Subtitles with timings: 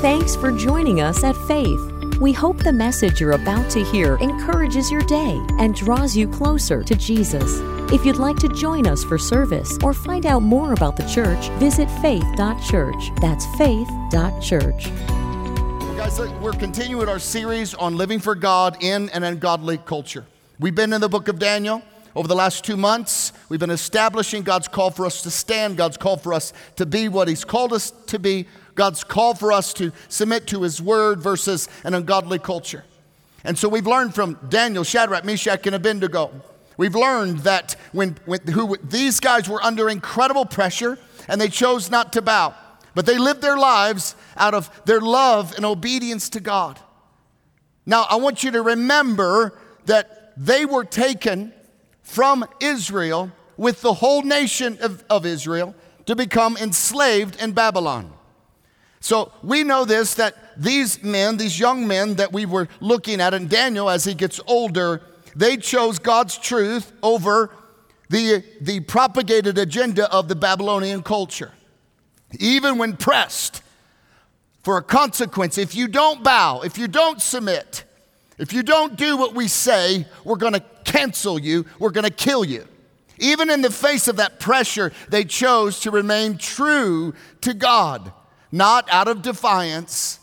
[0.00, 1.78] Thanks for joining us at Faith.
[2.20, 6.82] We hope the message you're about to hear encourages your day and draws you closer
[6.82, 7.58] to Jesus.
[7.92, 11.50] If you'd like to join us for service or find out more about the church,
[11.58, 13.10] visit faith.church.
[13.20, 14.86] That's faith.church.
[14.88, 20.24] Well, guys, look, we're continuing our series on living for God in an ungodly culture.
[20.58, 21.82] We've been in the book of Daniel.
[22.16, 25.96] Over the last two months, we've been establishing God's call for us to stand, God's
[25.96, 29.72] call for us to be what He's called us to be, God's call for us
[29.74, 32.84] to submit to His word versus an ungodly culture.
[33.44, 36.30] And so we've learned from Daniel, Shadrach, Meshach, and Abednego.
[36.76, 41.90] We've learned that when, when who, these guys were under incredible pressure and they chose
[41.90, 42.54] not to bow,
[42.94, 46.78] but they lived their lives out of their love and obedience to God.
[47.86, 51.52] Now, I want you to remember that they were taken
[52.02, 55.74] from Israel with the whole nation of, of Israel
[56.06, 58.12] to become enslaved in Babylon.
[59.00, 63.32] So we know this that these men, these young men that we were looking at,
[63.32, 65.02] and Daniel as he gets older,
[65.34, 67.50] they chose God's truth over
[68.10, 71.52] the, the propagated agenda of the Babylonian culture.
[72.38, 73.62] Even when pressed
[74.62, 77.84] for a consequence, if you don't bow, if you don't submit,
[78.38, 82.66] if you don't do what we say, we're to cancel you, we're to kill you.
[83.18, 88.12] Even in the face of that pressure, they chose to remain true to God,
[88.52, 90.18] not out of defiance,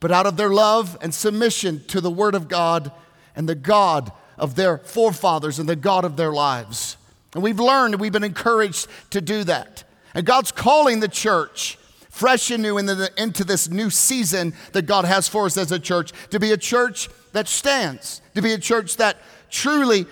[0.00, 2.90] but out of their love and submission to the Word of God
[3.36, 6.96] and the God of their forefathers and the God of their lives.
[7.34, 9.84] And we've learned, we've been encouraged to do that.
[10.14, 11.78] And God's calling the church
[12.10, 15.72] fresh and new into, the, into this new season that God has for us as
[15.72, 19.16] a church to be a church that stands, to be a church that
[19.50, 20.06] truly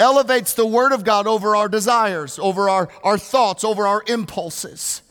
[0.00, 5.02] elevates the Word of God over our desires, over our, our thoughts, over our impulses.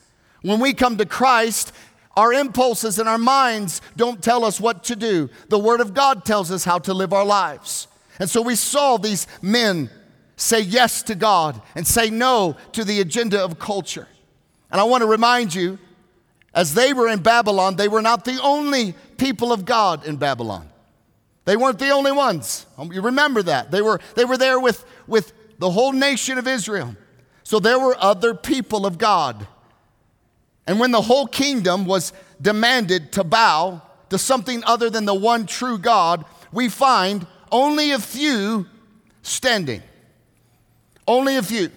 [0.44, 1.72] When we come to Christ,
[2.16, 5.30] our impulses and our minds don't tell us what to do.
[5.50, 7.88] The Word of God tells us how to live our lives.
[8.20, 9.90] And so we saw these men
[10.36, 14.08] say yes to God and say no to the agenda of culture.
[14.72, 15.80] And I want to remind you,
[16.54, 20.70] as they were in Babylon, they were not the only people of God in Babylon.
[21.46, 22.66] They weren't the only ones.
[22.78, 23.72] Um, you remember that.
[23.72, 26.96] They were, they were there with, with the whole nation of Israel.
[27.44, 29.48] So there were other people of God.
[30.66, 35.46] And when the whole kingdom was demanded to bow to something other than the one
[35.46, 38.68] true God, we find only a few
[39.22, 39.82] standing.
[41.08, 41.70] Only a few.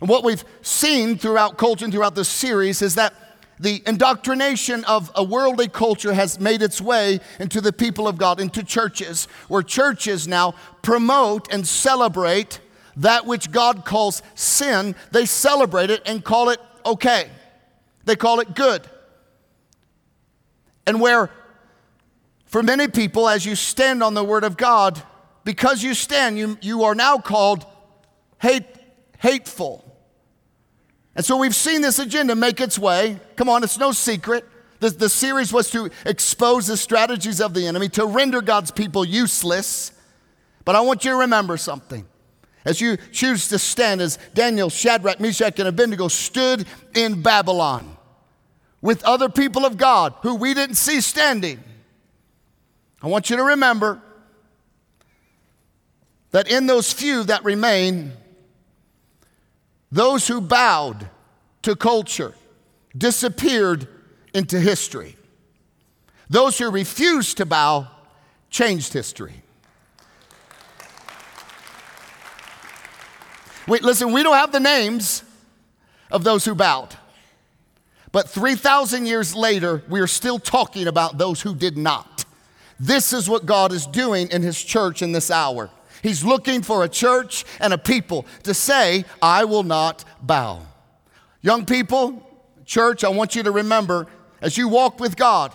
[0.00, 3.14] And what we've seen throughout culture and throughout this series is that
[3.58, 8.40] the indoctrination of a worldly culture has made its way into the people of God,
[8.40, 12.60] into churches, where churches now promote and celebrate
[12.96, 14.94] that which God calls sin.
[15.12, 17.30] They celebrate it and call it okay,
[18.04, 18.88] they call it good.
[20.86, 21.30] And where,
[22.46, 25.02] for many people, as you stand on the Word of God,
[25.44, 27.64] because you stand, you, you are now called
[28.38, 28.66] hate,
[29.18, 29.84] hateful
[31.20, 33.18] and so we've seen this agenda make its way.
[33.36, 34.46] Come on, it's no secret.
[34.78, 39.04] The, the series was to expose the strategies of the enemy, to render God's people
[39.04, 39.92] useless.
[40.64, 42.06] But I want you to remember something.
[42.64, 47.96] As you choose to stand, as Daniel, Shadrach, Meshach, and Abednego stood in Babylon
[48.82, 51.62] with other people of God who we didn't see standing,
[53.02, 54.02] I want you to remember
[56.32, 58.12] that in those few that remain,
[59.90, 61.08] those who bowed
[61.62, 62.34] to culture
[62.96, 63.88] disappeared
[64.34, 65.16] into history.
[66.28, 67.88] Those who refused to bow
[68.50, 69.42] changed history.
[73.66, 75.22] Wait, listen, we don't have the names
[76.10, 76.96] of those who bowed.
[78.12, 82.24] But 3,000 years later, we are still talking about those who did not.
[82.78, 85.70] This is what God is doing in His church in this hour.
[86.02, 90.62] He's looking for a church and a people to say, I will not bow.
[91.42, 92.26] Young people,
[92.64, 94.06] church, I want you to remember
[94.40, 95.52] as you walk with God,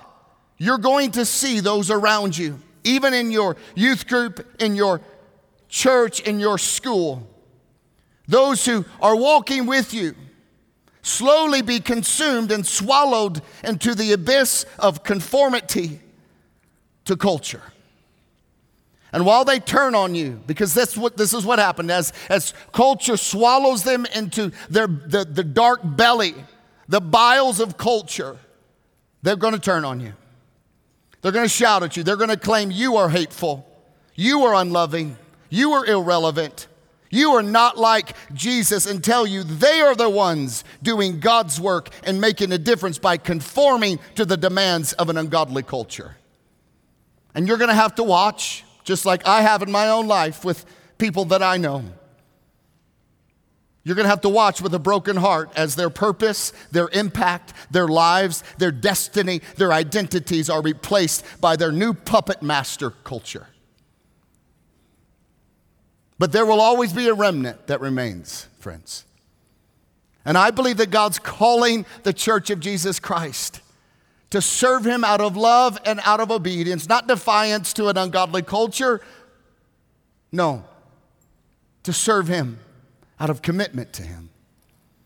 [0.58, 5.02] you're going to see those around you, even in your youth group, in your
[5.68, 7.28] church, in your school.
[8.28, 10.16] Those who are walking with you
[11.02, 16.00] slowly be consumed and swallowed into the abyss of conformity
[17.06, 17.62] to culture.
[19.14, 22.54] And while they turn on you, because that's what, this is what happened, as, as
[22.74, 26.36] culture swallows them into their, the, the dark belly,
[26.90, 28.38] the biles of culture,
[29.22, 30.14] they're going to turn on you.
[31.22, 32.04] They're going to shout at you.
[32.04, 33.66] They're going to claim you are hateful,
[34.16, 35.18] you are unloving,
[35.50, 36.68] you are irrelevant,
[37.16, 41.88] You are not like Jesus and tell you they are the ones doing God's work
[42.04, 46.18] and making a difference by conforming to the demands of an ungodly culture.
[47.34, 50.44] And you're going to have to watch, just like I have in my own life
[50.44, 50.66] with
[50.98, 51.86] people that I know.
[53.86, 57.54] You're going to have to watch with a broken heart as their purpose, their impact,
[57.72, 63.48] their lives, their destiny, their identities are replaced by their new puppet master culture.
[66.18, 69.06] But there will always be a remnant that remains, friends.
[70.24, 73.62] And I believe that God's calling the church of Jesus Christ
[74.32, 78.42] to serve Him out of love and out of obedience, not defiance to an ungodly
[78.42, 79.02] culture.
[80.32, 80.66] No,
[81.84, 82.60] to serve Him
[83.20, 84.30] out of commitment to Him,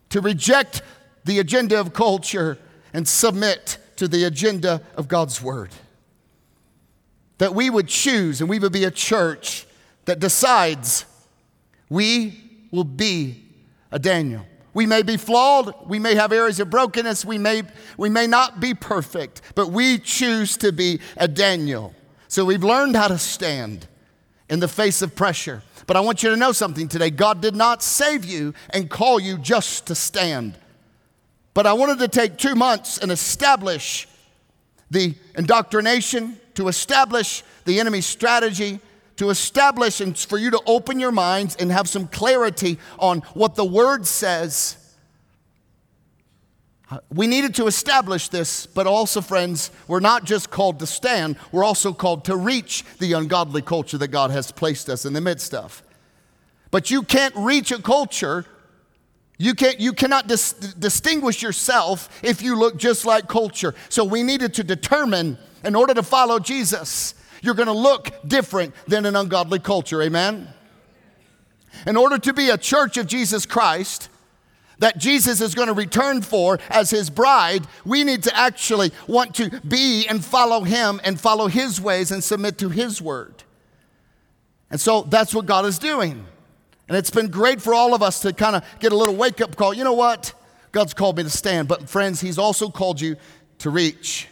[0.10, 0.82] to reject
[1.26, 2.58] the agenda of culture
[2.94, 5.72] and submit to the agenda of God's Word.
[7.40, 9.66] That we would choose and we would be a church
[10.10, 11.06] that decides
[11.88, 12.34] we
[12.72, 13.44] will be
[13.92, 14.44] a Daniel.
[14.74, 17.62] We may be flawed, we may have areas of brokenness, we may,
[17.96, 21.94] we may not be perfect, but we choose to be a Daniel.
[22.28, 23.88] So we've learned how to stand
[24.50, 25.62] in the face of pressure.
[25.86, 29.20] But I want you to know something today God did not save you and call
[29.20, 30.58] you just to stand.
[31.54, 34.08] But I wanted to take two months and establish
[34.90, 38.80] the indoctrination, to establish the enemy's strategy,
[39.20, 43.56] to establish and for you to open your minds and have some clarity on what
[43.56, 44.78] the Word says.
[47.14, 51.66] We needed to establish this, but also, friends, we're not just called to stand, we're
[51.66, 55.54] also called to reach the ungodly culture that God has placed us in the midst
[55.54, 55.84] of.
[56.72, 58.46] But you can't reach a culture,
[59.38, 63.76] you, can't, you cannot dis- distinguish yourself if you look just like culture.
[63.90, 68.74] So we needed to determine, in order to follow Jesus, you're going to look different
[68.88, 70.02] than an ungodly culture.
[70.02, 70.48] Amen?
[71.86, 74.10] In order to be a church of Jesus Christ,
[74.80, 79.36] that Jesus is going to return for as his bride, we need to actually want
[79.36, 83.44] to be and follow him and follow his ways and submit to his word.
[84.72, 86.26] And so that's what God is doing.
[86.88, 89.42] And it's been great for all of us to kind of get a little wake
[89.42, 89.74] up call.
[89.74, 90.34] You know what?
[90.72, 93.16] God's called me to stand, but friends, he's also called you
[93.60, 94.28] to reach.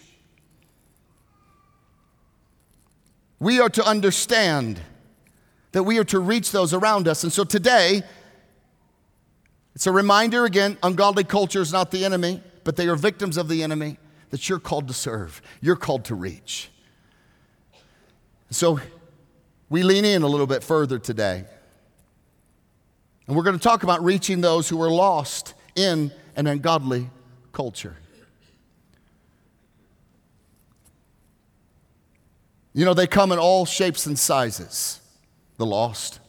[3.39, 4.79] We are to understand
[5.71, 7.23] that we are to reach those around us.
[7.23, 8.03] And so today,
[9.75, 13.47] it's a reminder again ungodly culture is not the enemy, but they are victims of
[13.47, 13.97] the enemy
[14.31, 16.69] that you're called to serve, you're called to reach.
[18.49, 18.79] So
[19.69, 21.45] we lean in a little bit further today.
[23.27, 27.09] And we're going to talk about reaching those who are lost in an ungodly
[27.51, 27.97] culture.
[32.77, 35.01] You know, they come in all shapes and sizes,
[35.57, 36.19] the lost.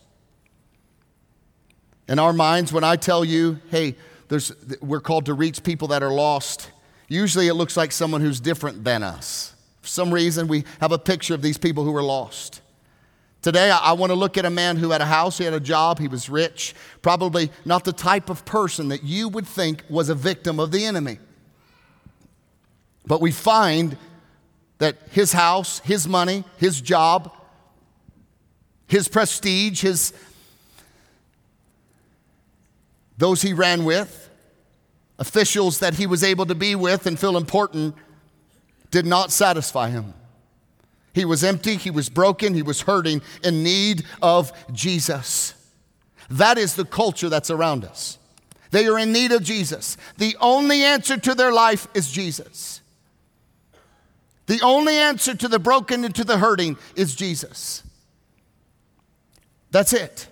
[2.09, 3.97] In our minds, when I tell you, hey,
[4.29, 6.71] there's, we're called to reach people that are lost,
[7.07, 9.55] usually it looks like someone who's different than us.
[9.83, 12.63] For some reason, we have a picture of these people who are lost.
[13.43, 15.53] Today, I, I want to look at a man who had a house, he had
[15.53, 19.85] a job, he was rich, probably not the type of person that you would think
[19.91, 21.19] was a victim of the enemy.
[23.07, 23.99] But we find
[24.79, 27.33] that his house, his money, his job,
[28.87, 30.13] his prestige, his
[33.19, 34.31] those he ran with,
[35.19, 37.97] officials that he was able to be with and feel important
[38.93, 40.15] did not satisfy him.
[41.13, 45.55] He was empty, he was broken, he was hurting, in need of Jesus.
[46.31, 48.19] That is the culture that's around us.
[48.71, 49.97] They are in need of Jesus.
[50.19, 52.78] The only answer to their life is Jesus.
[54.49, 57.83] The only answer to the broken and to the hurting is Jesus.
[59.71, 60.27] That's it.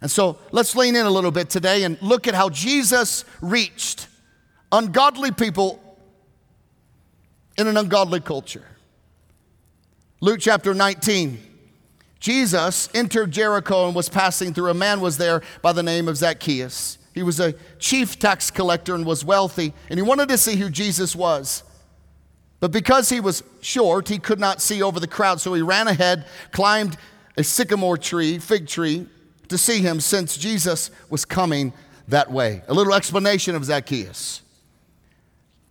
[0.00, 4.08] And so let's lean in a little bit today and look at how Jesus reached
[4.72, 5.80] ungodly people
[7.56, 8.66] in an ungodly culture.
[10.20, 11.38] Luke chapter 19.
[12.18, 14.70] Jesus entered Jericho and was passing through.
[14.70, 16.98] A man was there by the name of Zacchaeus.
[17.14, 20.68] He was a chief tax collector and was wealthy, and he wanted to see who
[20.68, 21.62] Jesus was.
[22.60, 25.88] But because he was short, he could not see over the crowd, so he ran
[25.88, 26.96] ahead, climbed
[27.36, 29.06] a sycamore tree, fig tree,
[29.48, 31.72] to see him since Jesus was coming
[32.08, 32.62] that way.
[32.68, 34.42] A little explanation of Zacchaeus.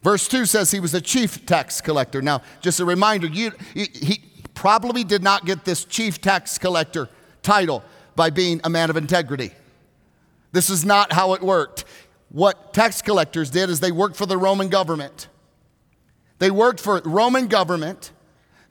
[0.04, 2.22] Verse 2 says he was a chief tax collector.
[2.22, 4.22] Now, just a reminder, you, he
[4.54, 7.10] probably did not get this chief tax collector
[7.42, 7.84] title
[8.16, 9.52] by being a man of integrity.
[10.52, 11.86] This is not how it worked.
[12.30, 15.28] What tax collectors did is they worked for the Roman government.
[16.44, 18.12] They worked for Roman government.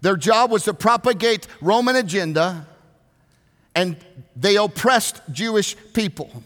[0.02, 2.66] Their job was to propagate Roman agenda.
[3.74, 3.96] and
[4.36, 6.42] they oppressed Jewish people.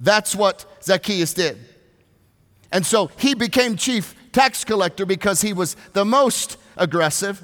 [0.00, 1.58] That's what Zacchaeus did.
[2.72, 7.40] And so he became chief tax collector because he was the most aggressive,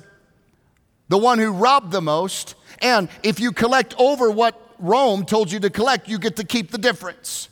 [1.09, 2.57] the one who robbed the most.
[2.83, 6.73] And if you collect over what Rome told you to collect, you get to keep
[6.73, 7.49] the difference.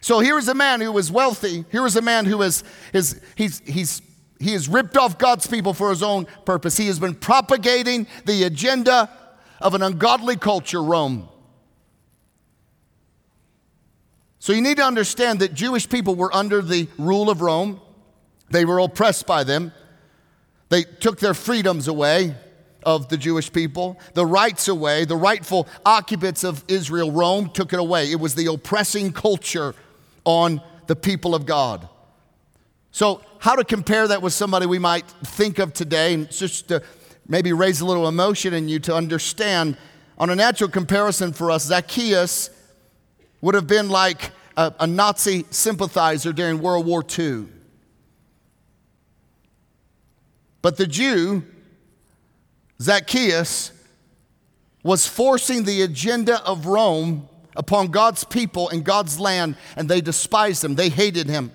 [0.00, 1.66] So here is a man who was wealthy.
[1.70, 2.64] Here is a man who is,
[2.94, 4.00] is he's, he's,
[4.38, 6.76] he has ripped off God's people for his own purpose.
[6.76, 9.10] He has been propagating the agenda
[9.60, 11.28] of an ungodly culture, Rome.
[14.38, 17.80] So you need to understand that Jewish people were under the rule of Rome.
[18.50, 19.72] They were oppressed by them.
[20.68, 22.34] They took their freedoms away
[22.84, 27.80] of the Jewish people, the rights away, the rightful occupants of Israel, Rome took it
[27.80, 28.10] away.
[28.10, 29.74] It was the oppressing culture
[30.24, 31.88] on the people of God.
[32.90, 36.82] So, how to compare that with somebody we might think of today, and just to
[37.28, 39.76] maybe raise a little emotion in you to understand.
[40.16, 42.50] On a natural comparison for us, Zacchaeus
[43.40, 47.46] would have been like a, a Nazi sympathizer during World War II.
[50.60, 51.44] But the Jew,
[52.80, 53.72] Zacchaeus,
[54.82, 60.64] was forcing the agenda of Rome upon God's people and God's land, and they despised
[60.64, 60.74] him.
[60.74, 61.52] They hated him.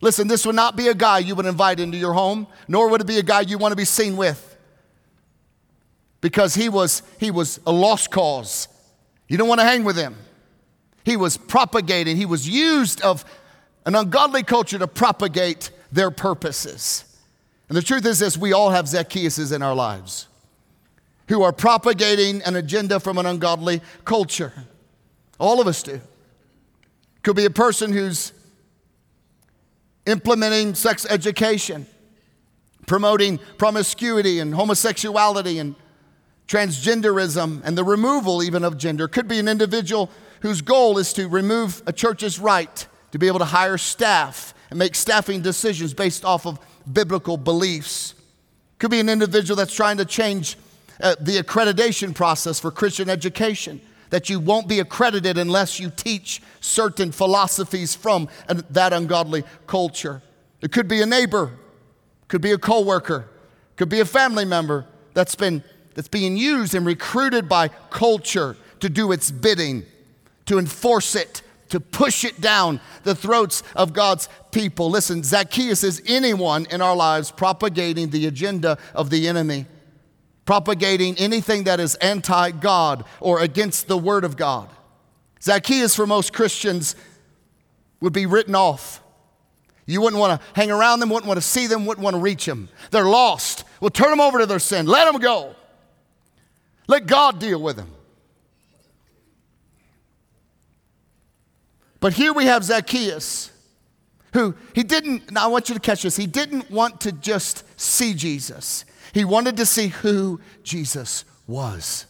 [0.00, 3.00] Listen, this would not be a guy you would invite into your home, nor would
[3.00, 4.56] it be a guy you want to be seen with.
[6.20, 8.68] Because he was, he was a lost cause.
[9.28, 10.16] You don't want to hang with him.
[11.04, 13.24] He was propagating, he was used of
[13.86, 17.04] an ungodly culture to propagate their purposes.
[17.68, 20.26] And the truth is this we all have Zacchaeuses in our lives
[21.28, 24.52] who are propagating an agenda from an ungodly culture.
[25.38, 26.00] All of us do.
[27.22, 28.32] Could be a person who's
[30.08, 31.86] implementing sex education,
[32.86, 35.74] promoting promiscuity and homosexuality and
[36.46, 39.06] transgenderism and the removal even of gender.
[39.06, 40.10] Could be an individual
[40.40, 44.78] whose goal is to remove a church's right to be able to hire staff and
[44.78, 46.58] make staffing decisions based off of
[46.90, 48.14] biblical beliefs.
[48.78, 50.56] Could be an individual that's trying to change
[51.00, 56.42] uh, the accreditation process for Christian education that you won't be accredited unless you teach
[56.60, 58.28] certain philosophies from
[58.70, 60.22] that ungodly culture.
[60.60, 61.52] It could be a neighbor,
[62.28, 63.28] could be a coworker,
[63.76, 65.62] could be a family member that's been
[65.94, 69.84] that's being used and recruited by culture to do its bidding,
[70.46, 74.90] to enforce it, to push it down the throats of God's people.
[74.90, 79.66] Listen, Zacchaeus is anyone in our lives propagating the agenda of the enemy
[80.48, 84.70] propagating anything that is anti God or against the Word of God.
[85.42, 86.96] Zacchaeus, for most Christians,
[88.00, 89.02] would be written off.
[89.84, 92.22] You wouldn't want to hang around them, wouldn't want to see them, wouldn't want to
[92.22, 92.70] reach them.
[92.90, 93.64] They're lost.
[93.82, 94.86] Well, turn them over to their sin.
[94.86, 95.54] Let them go.
[96.86, 97.90] Let God deal with them.
[102.00, 103.50] But here we have Zacchaeus,
[104.32, 107.64] who he didn't, now I want you to catch this, he didn't want to just
[107.78, 108.86] see Jesus.
[109.12, 112.06] He wanted to see who Jesus was.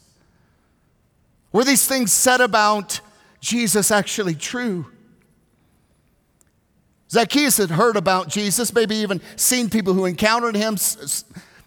[1.52, 3.00] Were these things said about
[3.40, 4.86] Jesus actually true?
[7.10, 10.76] Zacchaeus had heard about Jesus, maybe even seen people who encountered him,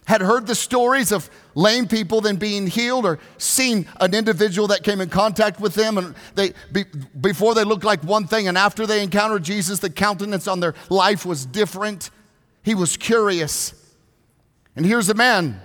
[0.04, 4.84] had heard the stories of lame people then being healed, or seen an individual that
[4.84, 6.84] came in contact with them, and they be,
[7.20, 10.74] before they looked like one thing, and after they encountered Jesus, the countenance on their
[10.90, 12.10] life was different.
[12.62, 13.74] He was curious.
[14.74, 15.60] And here's a man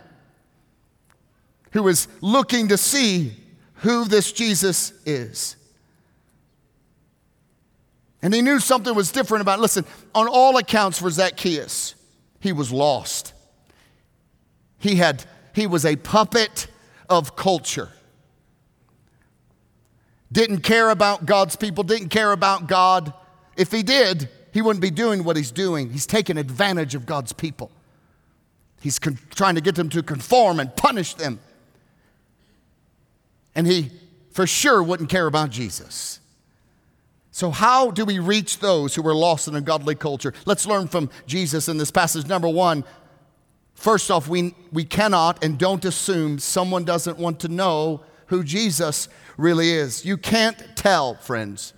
[1.71, 3.33] who is looking to see
[3.75, 5.55] who this Jesus is.
[8.21, 9.59] And he knew something was different about.
[9.59, 9.85] Listen,
[10.15, 11.95] on all accounts for Zacchaeus,
[12.39, 13.33] he was lost.
[14.79, 15.23] He had
[15.53, 16.67] he was a puppet
[17.09, 17.89] of culture.
[20.31, 23.13] Didn't care about God's people, didn't care about God.
[23.55, 25.89] If he did, he wouldn't be doing what he's doing.
[25.89, 27.71] He's taking advantage of God's people.
[28.81, 31.39] He's con- trying to get them to conform and punish them.
[33.55, 33.91] And he
[34.31, 36.19] for sure wouldn't care about Jesus.
[37.31, 40.33] So, how do we reach those who are lost in a godly culture?
[40.45, 42.27] Let's learn from Jesus in this passage.
[42.27, 42.83] Number one,
[43.75, 49.07] first off, we, we cannot and don't assume someone doesn't want to know who Jesus
[49.37, 50.05] really is.
[50.05, 51.73] You can't tell, friends,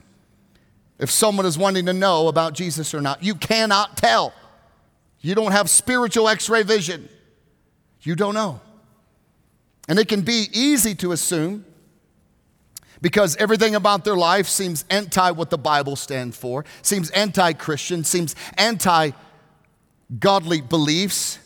[0.97, 3.23] if someone is wanting to know about Jesus or not.
[3.23, 4.33] You cannot tell.
[5.21, 7.09] You don't have spiritual x ray vision.
[8.01, 8.61] You don't know.
[9.87, 11.65] And it can be easy to assume
[13.01, 18.03] because everything about their life seems anti what the Bible stands for, seems anti Christian,
[18.03, 19.11] seems anti
[20.19, 21.39] godly beliefs.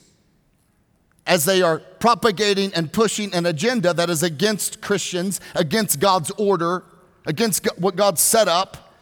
[1.26, 6.84] as they are propagating and pushing an agenda that is against Christians, against God's order,
[7.26, 8.94] against what God set up.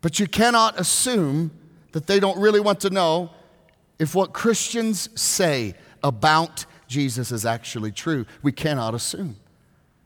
[0.00, 1.52] But you cannot assume
[1.92, 3.30] that they don't really want to know
[3.98, 8.26] if what Christians say about Jesus is actually true.
[8.42, 9.36] We cannot assume.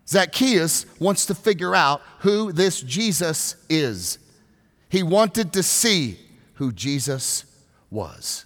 [0.09, 4.19] Zacchaeus wants to figure out who this Jesus is.
[4.89, 6.19] He wanted to see
[6.55, 7.45] who Jesus
[7.91, 8.45] was.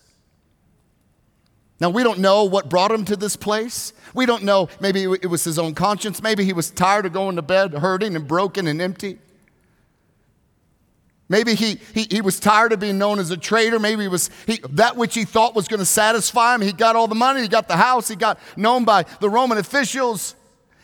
[1.80, 3.94] Now, we don't know what brought him to this place.
[4.14, 6.22] We don't know, maybe it was his own conscience.
[6.22, 9.18] Maybe he was tired of going to bed hurting and broken and empty.
[11.30, 13.78] Maybe he, he, he was tired of being known as a traitor.
[13.78, 16.60] Maybe he was he, that which he thought was going to satisfy him.
[16.60, 19.56] He got all the money, he got the house, he got known by the Roman
[19.56, 20.34] officials,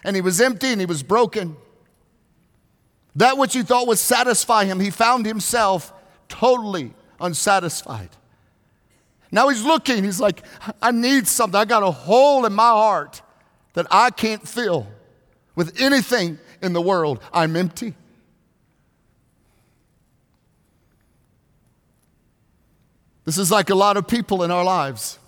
[0.05, 1.57] and he was empty and he was broken.
[3.17, 5.93] That which he thought would satisfy him, he found himself
[6.29, 8.11] totally unsatisfied.
[9.33, 10.45] Now he's looking, he's like,
[10.81, 11.59] I need something.
[11.59, 13.21] I got a hole in my heart
[13.73, 14.87] that I can't fill
[15.57, 17.21] with anything in the world.
[17.33, 17.95] I'm empty.
[23.27, 25.19] This is like a lot of people in our lives.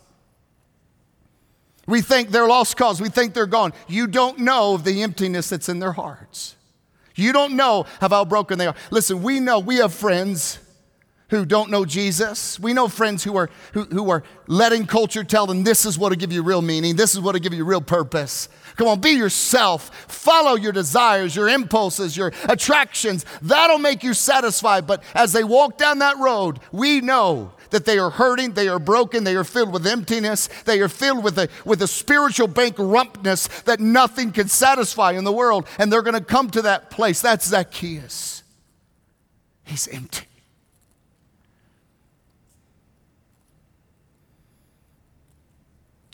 [1.86, 3.00] We think they're lost cause.
[3.00, 3.72] We think they're gone.
[3.88, 6.54] You don't know the emptiness that's in their hearts.
[7.14, 8.76] You don't know how broken they are.
[8.90, 10.60] Listen, we know we have friends
[11.30, 12.58] who don't know Jesus.
[12.60, 16.10] We know friends who are, who, who are letting culture tell them this is what
[16.10, 18.48] will give you real meaning, this is what will give you real purpose.
[18.76, 19.90] Come on, be yourself.
[20.06, 23.26] Follow your desires, your impulses, your attractions.
[23.42, 24.86] That'll make you satisfied.
[24.86, 28.78] But as they walk down that road, we know that they are hurting, they are
[28.78, 33.48] broken, they are filled with emptiness, they are filled with a, with a spiritual bankruptness
[33.62, 35.66] that nothing can satisfy in the world.
[35.78, 37.20] And they're going to come to that place.
[37.20, 38.42] That's Zacchaeus.
[39.64, 40.26] He's empty.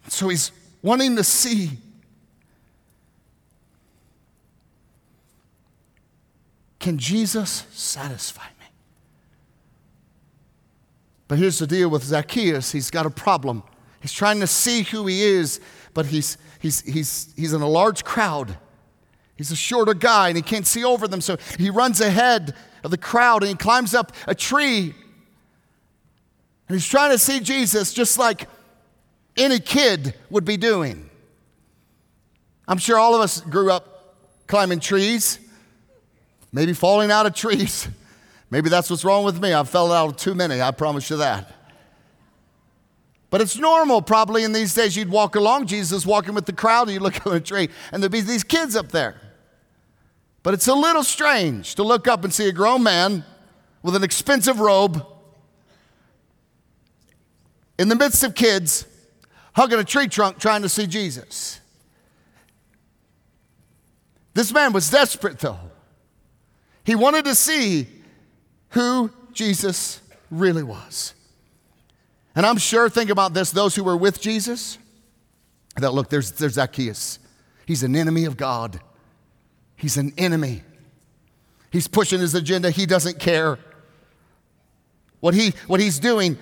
[0.08, 1.70] So he's wanting to see.
[6.78, 8.42] Can Jesus satisfy?
[11.34, 13.64] But here's the deal with Zacchaeus he's got a problem.
[14.00, 15.60] He's trying to see who he is,
[15.92, 18.56] but he's, he's, he's, he's in a large crowd.
[19.34, 22.54] He's a shorter guy and he can't see over them, so he runs ahead
[22.84, 24.94] of the crowd and he climbs up a tree.
[26.68, 28.48] And he's trying to see Jesus just like
[29.36, 31.10] any kid would be doing.
[32.68, 34.14] I'm sure all of us grew up
[34.46, 35.40] climbing trees,
[36.52, 37.88] maybe falling out of trees.
[38.54, 39.52] Maybe that's what's wrong with me.
[39.52, 41.52] I fell out of too many, I promise you that.
[43.28, 46.82] But it's normal, probably in these days, you'd walk along, Jesus walking with the crowd,
[46.82, 49.20] and you look at a tree, and there'd be these kids up there.
[50.44, 53.24] But it's a little strange to look up and see a grown man
[53.82, 55.04] with an expensive robe
[57.76, 58.86] in the midst of kids
[59.54, 61.58] hugging a tree trunk trying to see Jesus.
[64.32, 65.58] This man was desperate, though.
[66.84, 67.88] He wanted to see
[68.74, 71.14] who Jesus really was.
[72.34, 74.78] And I'm sure, think about this those who were with Jesus,
[75.76, 77.20] that look, there's, there's Zacchaeus.
[77.66, 78.80] He's an enemy of God,
[79.76, 80.62] he's an enemy.
[81.70, 83.58] He's pushing his agenda, he doesn't care.
[85.18, 86.36] What, he, what he's doing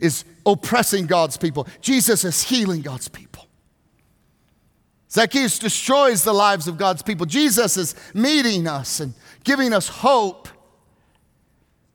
[0.00, 1.68] is oppressing God's people.
[1.80, 3.46] Jesus is healing God's people.
[5.10, 7.24] Zacchaeus destroys the lives of God's people.
[7.24, 10.48] Jesus is meeting us and giving us hope.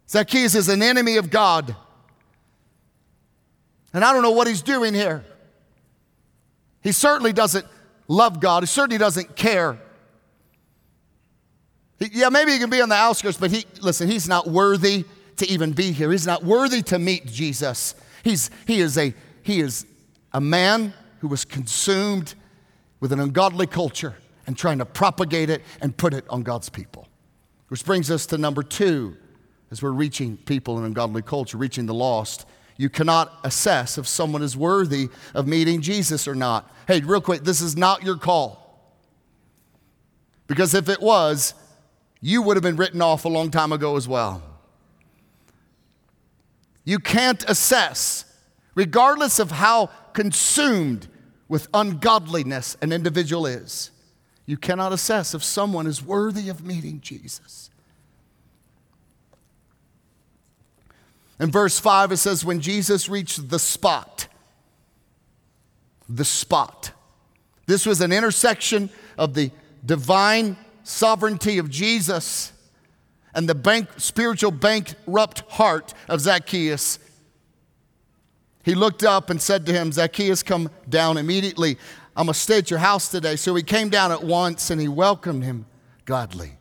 [0.10, 1.76] Zacchaeus is an enemy of God.
[3.94, 5.24] And I don't know what he's doing here.
[6.82, 7.66] He certainly doesn't
[8.08, 9.80] love God, he certainly doesn't care.
[12.00, 15.04] He, yeah, maybe he can be on the outskirts, but he, listen, he's not worthy
[15.38, 16.12] to even be here.
[16.12, 17.94] He's not worthy to meet Jesus.
[18.24, 19.86] He's, he, is a, he is
[20.32, 22.36] a man who was consumed
[23.00, 24.16] with an ungodly culture
[24.48, 26.99] and trying to propagate it and put it on God's people.
[27.70, 29.16] Which brings us to number two
[29.72, 32.46] as we're reaching people in ungodly culture, reaching the lost.
[32.78, 36.70] You cannot assess if someone is worthy of meeting Jesus or not.
[36.88, 38.66] Hey, real quick, this is not your call.
[40.48, 41.54] Because if it was,
[42.22, 44.42] you would have been written off a long time ago as well.
[46.84, 48.26] You can't assess,
[48.74, 51.08] regardless of how consumed
[51.48, 53.92] with ungodliness an individual is,
[54.50, 57.70] you cannot assess if someone is worthy of meeting Jesus.
[61.40, 64.26] In verse 5, it says, When Jesus reached the spot,
[66.10, 66.94] the spot.
[67.68, 69.52] This was an intersection of the
[69.86, 72.52] divine sovereignty of Jesus
[73.36, 76.98] and the bank, spiritual bankrupt heart of Zacchaeus.
[78.64, 81.78] he looked up and said to him, Zacchaeus, come down immediately.
[82.16, 83.36] I'm going to stay at your house today.
[83.36, 85.66] So he came down at once and he welcomed him
[86.06, 86.52] gladly.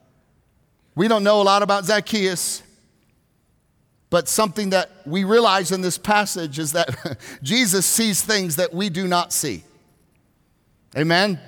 [0.95, 2.63] We don't know a lot about Zacchaeus,
[4.09, 8.89] but something that we realize in this passage is that Jesus sees things that we
[8.89, 9.63] do not see.
[10.97, 11.39] Amen?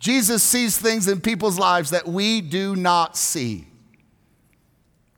[0.00, 3.66] Jesus sees things in people's lives that we do not see.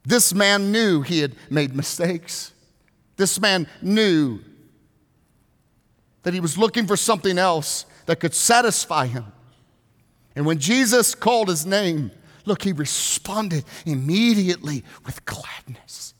[0.04, 2.52] This man knew he had made mistakes.
[3.16, 4.40] This man knew
[6.24, 9.26] that he was looking for something else that could satisfy him.
[10.34, 12.10] And when Jesus called his name,
[12.44, 16.14] look, he responded immediately with gladness.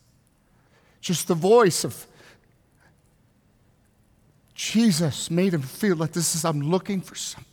[1.01, 2.07] Just the voice of
[4.55, 7.51] Jesus made him feel like this is, I'm looking for something.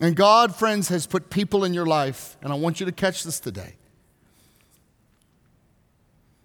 [0.00, 3.24] And God, friends, has put people in your life, and I want you to catch
[3.24, 3.74] this today.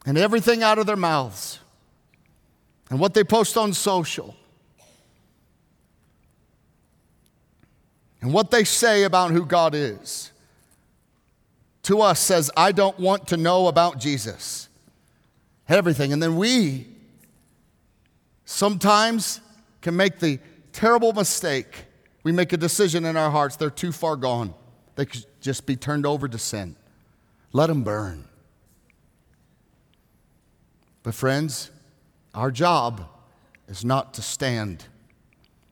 [0.05, 1.59] And everything out of their mouths,
[2.91, 4.35] and what they post on social,
[8.21, 10.31] and what they say about who God is,
[11.83, 14.69] to us says, I don't want to know about Jesus.
[15.67, 16.13] Everything.
[16.13, 16.85] And then we
[18.45, 19.41] sometimes
[19.81, 20.37] can make the
[20.71, 21.85] terrible mistake
[22.23, 24.53] we make a decision in our hearts, they're too far gone.
[24.95, 26.75] They could just be turned over to sin.
[27.51, 28.25] Let them burn.
[31.03, 31.71] But, friends,
[32.33, 33.07] our job
[33.67, 34.85] is not to stand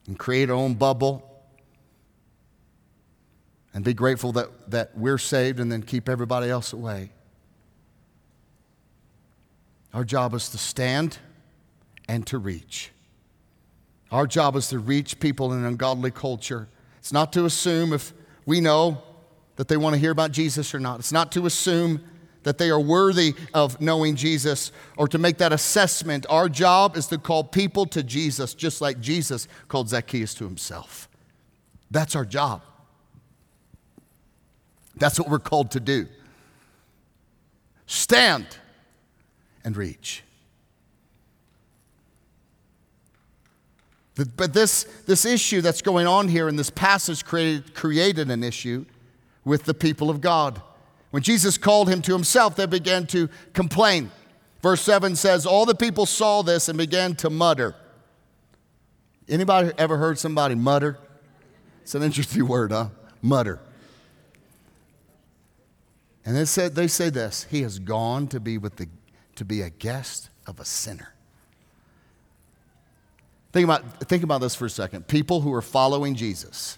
[0.07, 1.25] and create our own bubble
[3.73, 7.11] and be grateful that, that we're saved and then keep everybody else away.
[9.93, 11.17] Our job is to stand
[12.07, 12.91] and to reach.
[14.11, 16.67] Our job is to reach people in an ungodly culture.
[16.97, 18.13] It's not to assume if
[18.45, 19.03] we know
[19.55, 20.99] that they want to hear about Jesus or not.
[20.99, 22.01] It's not to assume
[22.43, 26.25] that they are worthy of knowing Jesus or to make that assessment.
[26.29, 31.09] Our job is to call people to Jesus just like Jesus called Zacchaeus to himself.
[31.91, 32.61] That's our job.
[34.95, 36.07] That's what we're called to do.
[37.85, 38.45] Stand
[39.63, 40.23] and reach.
[44.35, 48.85] But this, this issue that's going on here in this passage created, created an issue
[49.45, 50.61] with the people of God.
[51.11, 54.11] When Jesus called him to himself, they began to complain.
[54.61, 57.75] Verse 7 says, All the people saw this and began to mutter.
[59.27, 60.97] Anybody ever heard somebody mutter?
[61.81, 62.89] It's an interesting word, huh?
[63.21, 63.59] Mutter.
[66.25, 68.87] And they said they say this, he has gone to be with the
[69.35, 71.13] to be a guest of a sinner.
[73.51, 75.07] Think about, think about this for a second.
[75.07, 76.77] People who are following Jesus,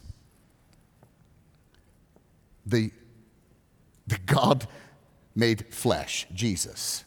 [2.65, 2.91] the,
[4.11, 4.67] the God
[5.35, 7.05] made flesh, Jesus,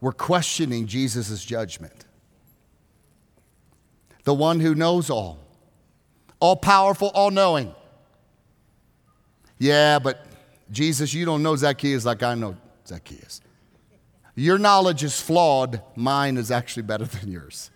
[0.00, 2.04] We're questioning Jesus' judgment.
[4.24, 5.38] The one who knows all,
[6.40, 7.74] all powerful, all knowing.
[9.58, 10.24] Yeah, but
[10.70, 13.40] Jesus, you don't know Zacchaeus like I know Zacchaeus.
[14.34, 17.70] Your knowledge is flawed, mine is actually better than yours.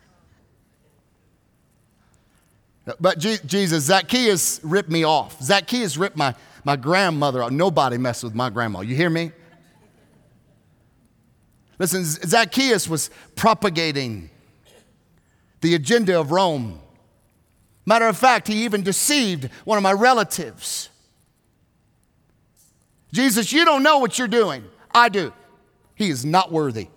[3.01, 5.43] But Jesus, Zacchaeus ripped me off.
[5.43, 6.37] Zacchaeus ripped my,
[6.67, 7.49] my grandmother.
[7.49, 8.81] Nobody messed with my grandma.
[8.81, 9.31] You hear me?
[11.79, 14.31] Listen, Zacchaeus was propagating
[15.61, 16.81] the agenda of Rome.
[17.87, 20.89] Matter of fact, he even deceived one of my relatives.
[23.13, 24.65] Jesus, you don't know what you're doing.
[24.93, 25.33] I do.
[25.95, 26.89] He is not worthy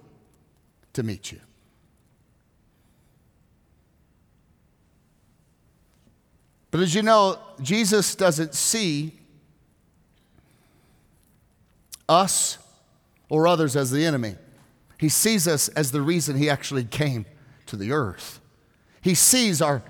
[0.94, 1.40] to meet you.
[6.72, 9.19] But as you know, Jesus doesn't see
[12.10, 12.58] us
[13.30, 14.36] or others as the enemy.
[14.98, 17.26] He sees us as the reason he actually came
[17.68, 18.42] to the earth.
[19.02, 19.84] He sees our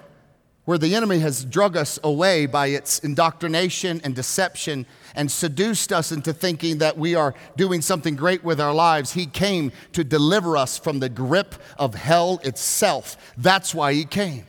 [0.69, 6.12] where the enemy has drug us away by its indoctrination and deception and seduced us
[6.12, 9.13] into thinking that we are doing something great with our lives.
[9.13, 13.17] He came to deliver us from the grip of hell itself.
[13.36, 14.45] That's why he came.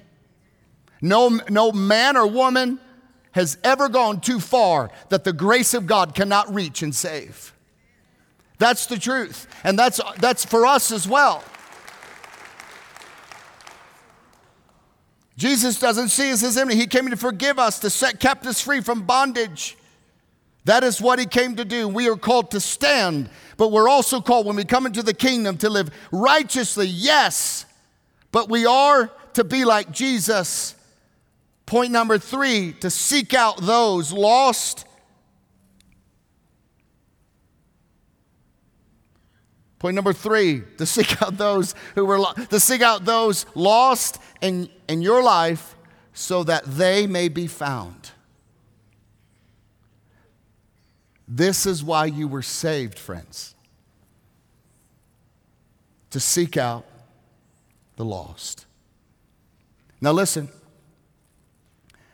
[1.00, 2.78] No, no man or woman
[3.32, 7.54] has ever gone too far that the grace of God cannot reach and save.
[8.60, 9.48] That's the truth.
[9.64, 11.42] And that's, that's for us as well.
[15.36, 16.76] Jesus doesn't see us as enemy.
[16.76, 19.78] He came to forgive us, to set captives free from bondage.
[20.66, 21.88] That is what he came to do.
[21.88, 25.56] We are called to stand, but we're also called when we come into the kingdom
[25.58, 27.64] to live righteously, yes,
[28.30, 30.74] but we are to be like Jesus.
[31.64, 34.84] Point number three to seek out those lost
[39.80, 44.20] Point number three, to seek out those who were lo- to seek out those lost
[44.40, 45.74] in, in your life
[46.12, 48.10] so that they may be found.
[51.26, 53.54] This is why you were saved, friends.
[56.10, 56.84] To seek out
[57.96, 58.66] the lost.
[60.02, 60.50] Now, listen,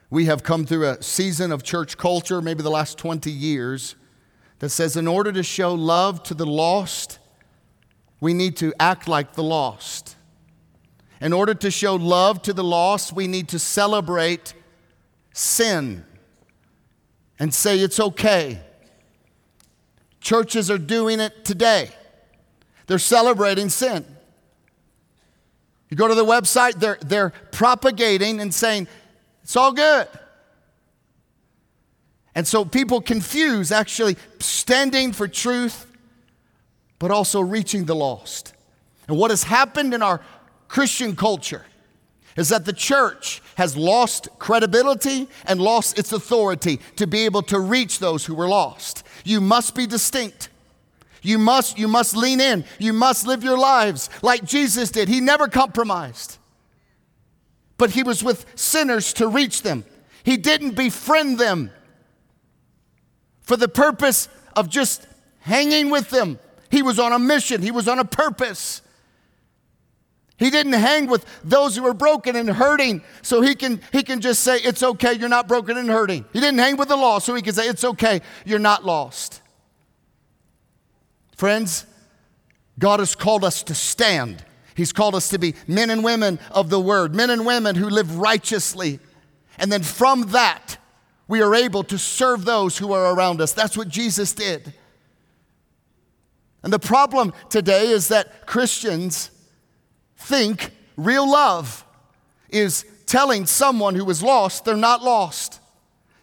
[0.09, 3.97] we have come through a season of church culture, maybe the last 20 years,
[4.61, 7.19] that says in order to show love to the lost,
[8.21, 10.17] we need to act like the lost.
[11.21, 14.55] In order to show love to the lost, we need to celebrate
[15.33, 16.05] sin
[17.39, 18.61] and say it's okay.
[20.21, 21.91] Churches are doing it today.
[22.87, 24.05] They're celebrating sin.
[25.89, 28.89] You go to the website, they're, they're propagating and saying,
[29.43, 30.09] it's all good.
[32.35, 35.86] And so people confuse actually standing for truth,
[36.99, 38.55] but also reaching the lost.
[39.09, 40.21] And what has happened in our
[40.69, 41.65] Christian culture
[42.37, 47.59] is that the church has lost credibility and lost its authority to be able to
[47.59, 49.05] reach those who were lost.
[49.25, 50.51] You must be distinct.
[51.23, 52.65] You must, you must lean in.
[52.79, 55.09] You must live your lives like Jesus did.
[55.09, 56.39] He never compromised,
[57.79, 59.85] but he was with sinners to reach them.
[60.23, 61.71] He didn't befriend them
[63.41, 65.07] for the purpose of just
[65.41, 66.39] hanging with them.
[66.77, 68.83] He was on a mission, he was on a purpose.
[70.37, 74.21] He didn't hang with those who were broken and hurting so he can, he can
[74.21, 76.27] just say, It's okay, you're not broken and hurting.
[76.35, 79.41] He didn't hang with the law so he can say, It's okay, you're not lost.
[81.35, 81.87] Friends,
[82.79, 84.45] God has called us to stand.
[84.75, 87.89] He's called us to be men and women of the word, men and women who
[87.89, 89.01] live righteously.
[89.57, 90.77] And then from that,
[91.27, 93.55] we are able to serve those who are around us.
[93.55, 94.75] That's what Jesus did.
[96.63, 99.31] And the problem today is that Christians
[100.17, 101.85] think real love
[102.49, 105.61] is telling someone who is lost they're not lost,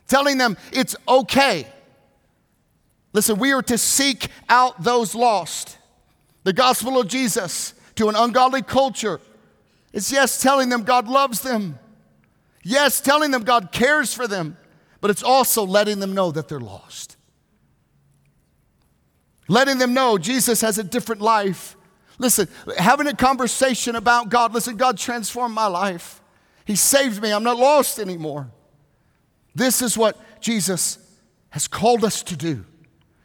[0.07, 1.67] telling them it's okay.
[3.13, 5.77] Listen, we are to seek out those lost.
[6.43, 9.21] The gospel of Jesus to an ungodly culture
[9.93, 11.77] is yes, telling them God loves them.
[12.63, 14.57] Yes, telling them God cares for them,
[14.99, 17.17] but it's also letting them know that they're lost.
[19.47, 21.75] Letting them know Jesus has a different life
[22.19, 24.53] Listen, having a conversation about God.
[24.53, 26.21] Listen, God transformed my life.
[26.65, 27.31] He saved me.
[27.31, 28.49] I'm not lost anymore.
[29.55, 30.97] This is what Jesus
[31.49, 32.65] has called us to do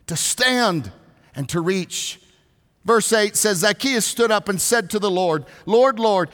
[0.07, 0.91] to stand
[1.35, 2.21] and to reach.
[2.85, 6.31] Verse 8 says Zacchaeus stood up and said to the Lord, Lord, Lord,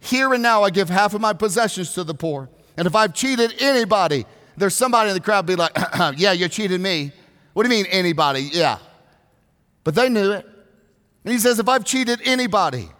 [0.00, 2.50] here and now I give half of my possessions to the poor.
[2.76, 5.70] And if I've cheated anybody, there's somebody in the crowd be like,
[6.16, 7.12] Yeah, you cheated me.
[7.52, 8.50] What do you mean, anybody?
[8.52, 8.78] Yeah.
[9.84, 10.46] But they knew it.
[11.24, 12.90] And he says, If I've cheated anybody,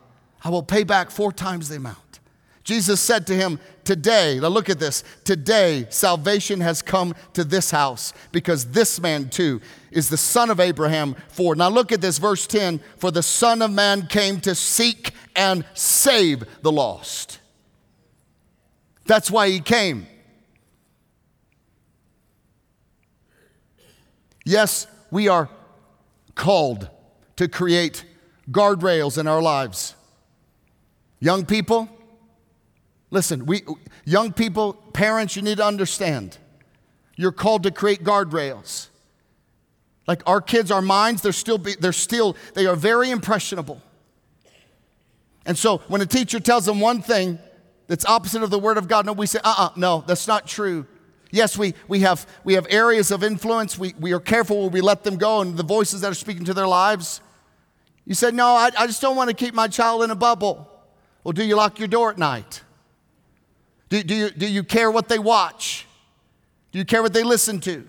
[0.44, 2.20] I will pay back four times the amount.
[2.64, 7.72] Jesus said to him, Today, now look at this, today salvation has come to this
[7.72, 11.16] house because this man too is the son of Abraham.
[11.28, 15.12] For now look at this, verse 10 For the Son of Man came to seek
[15.34, 17.40] and save the lost.
[19.06, 20.06] That's why he came.
[24.44, 25.48] Yes, we are
[26.34, 26.88] called
[27.36, 28.04] to create
[28.50, 29.94] guardrails in our lives.
[31.20, 31.88] Young people,
[33.10, 33.62] listen, we,
[34.04, 36.38] young people, parents, you need to understand.
[37.16, 38.88] You're called to create guardrails.
[40.06, 43.80] Like our kids, our minds, they're still, be, they're still, they are very impressionable.
[45.46, 47.38] And so when a teacher tells them one thing
[47.86, 50.46] that's opposite of the word of God, no, we say, uh uh no, that's not
[50.46, 50.86] true.
[51.32, 53.78] Yes, we, we, have, we have areas of influence.
[53.78, 56.44] We, we are careful where we let them go and the voices that are speaking
[56.44, 57.22] to their lives.
[58.04, 60.68] You said, No, I, I just don't want to keep my child in a bubble.
[61.24, 62.62] Well, do you lock your door at night?
[63.88, 65.86] Do, do, you, do you care what they watch?
[66.70, 67.88] Do you care what they listen to?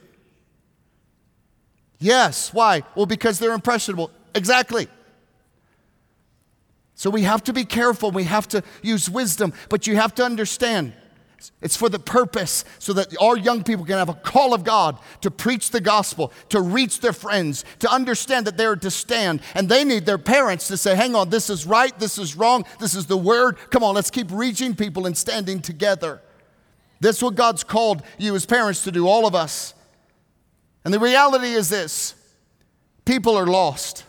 [2.00, 2.54] Yes.
[2.54, 2.84] Why?
[2.96, 4.10] Well, because they're impressionable.
[4.34, 4.88] Exactly.
[6.96, 8.12] So we have to be careful.
[8.12, 10.94] We have to use wisdom, but you have to understand
[11.62, 14.98] it's for the purpose so that our young people can have a call of God
[15.22, 19.42] to preach the gospel, to reach their friends, to understand that they're to stand.
[19.56, 22.66] And they need their parents to say, hang on, this is right, this is wrong,
[22.80, 23.58] this is the word.
[23.70, 26.22] Come on, let's keep reaching people and standing together.
[27.00, 29.74] This is what God's called you as parents to do, all of us.
[30.86, 32.16] And the reality is this
[33.06, 34.06] people are lost,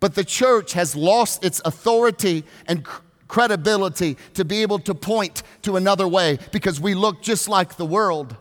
[0.00, 2.86] but the church has lost its authority and
[3.28, 7.86] credibility to be able to point to another way because we look just like the
[7.86, 8.36] world.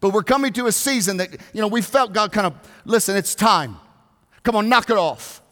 [0.00, 3.16] But we're coming to a season that, you know, we felt God kind of, listen,
[3.16, 3.76] it's time.
[4.44, 5.42] Come on, knock it off.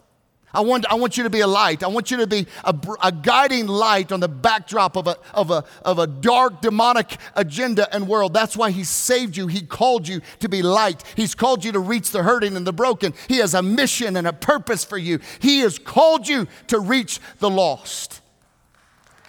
[0.57, 1.83] I want, I want you to be a light.
[1.83, 5.51] I want you to be a, a, guiding light on the backdrop of a, of,
[5.51, 8.33] a, of a dark, demonic agenda and world.
[8.33, 9.49] That's why He saved you.
[9.49, 11.05] He called you to be light.
[11.15, 13.13] He's called you to reach the hurting and the broken.
[13.29, 15.21] He has a mission and a purpose for you.
[15.41, 18.23] He has called you to reach the lost.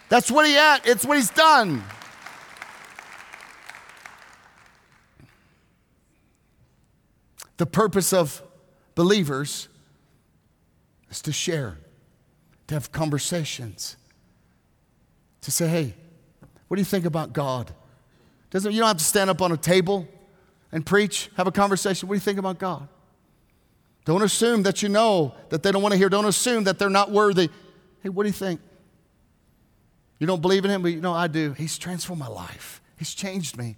[0.09, 0.87] That's what He at.
[0.87, 1.83] It's what He's done.
[7.57, 8.41] The purpose of
[8.95, 9.67] believers
[11.09, 11.77] is to share,
[12.67, 13.97] to have conversations,
[15.41, 15.93] to say, hey,
[16.67, 17.71] what do you think about God?
[18.51, 20.07] Doesn't, you don't have to stand up on a table
[20.71, 22.07] and preach, have a conversation.
[22.07, 22.87] What do you think about God?
[24.05, 26.09] Don't assume that you know that they don't want to hear.
[26.09, 27.49] Don't assume that they're not worthy.
[28.01, 28.61] Hey, what do you think?
[30.19, 31.53] You don't believe in Him, but you know, I do.
[31.53, 33.77] He's transformed my life, He's changed me.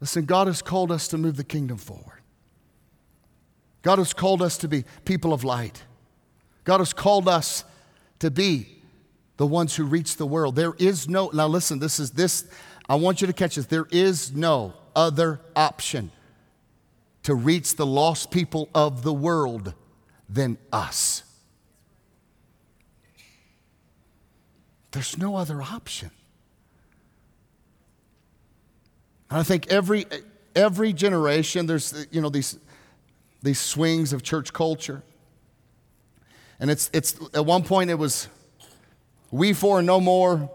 [0.00, 2.20] Listen, God has called us to move the kingdom forward.
[3.82, 5.82] God has called us to be people of light.
[6.64, 7.64] God has called us
[8.18, 8.78] to be
[9.38, 10.56] the ones who reach the world.
[10.56, 12.44] There is no, now listen, this is this,
[12.88, 13.66] I want you to catch this.
[13.66, 16.10] There is no other option
[17.22, 19.74] to reach the lost people of the world
[20.28, 21.22] than us.
[24.92, 26.10] There's no other option.
[29.30, 30.06] And I think every,
[30.54, 32.58] every generation, there's, you know, these,
[33.42, 35.02] these swings of church culture.
[36.60, 38.28] And it's, it's, at one point it was,
[39.30, 40.50] we for no more,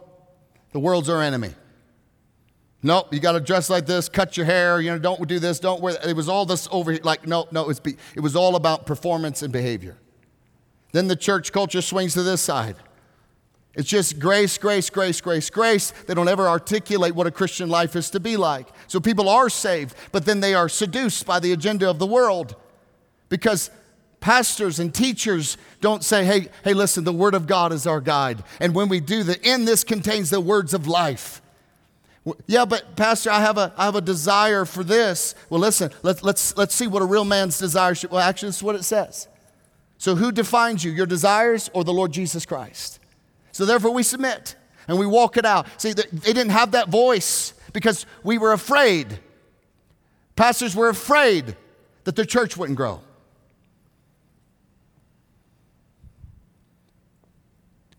[0.71, 1.53] the world's our enemy.
[2.81, 5.59] Nope, you got to dress like this, cut your hair, you know, don't do this,
[5.59, 5.95] don't wear.
[6.05, 7.81] It was all this over here, like, no, no, it was,
[8.15, 9.95] it was all about performance and behavior.
[10.91, 12.75] Then the church culture swings to this side.
[13.75, 15.91] It's just grace, grace, grace, grace, grace.
[16.05, 18.67] They don't ever articulate what a Christian life is to be like.
[18.87, 22.55] So people are saved, but then they are seduced by the agenda of the world
[23.29, 23.71] because
[24.19, 28.43] pastors and teachers don't say, hey, hey, listen, the Word of God is our guide.
[28.59, 31.41] And when we do that, in this contains the words of life.
[32.45, 35.33] Yeah, but Pastor, I have a, I have a desire for this.
[35.49, 38.11] Well, listen, let's, let's, let's see what a real man's desire should.
[38.11, 39.27] Well, actually, this is what it says.
[39.97, 42.99] So, who defines you, your desires or the Lord Jesus Christ?
[43.53, 44.55] So therefore, we submit
[44.89, 45.67] and we walk it out.
[45.81, 49.19] See, they didn't have that voice because we were afraid.
[50.35, 51.55] Pastors were afraid
[52.03, 52.99] that the church wouldn't grow.